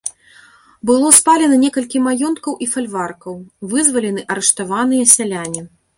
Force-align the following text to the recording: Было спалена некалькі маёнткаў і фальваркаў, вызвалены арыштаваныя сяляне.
Было 0.89 1.09
спалена 1.17 1.59
некалькі 1.65 2.01
маёнткаў 2.07 2.55
і 2.67 2.69
фальваркаў, 2.73 3.35
вызвалены 3.75 4.21
арыштаваныя 4.37 5.03
сяляне. 5.17 5.61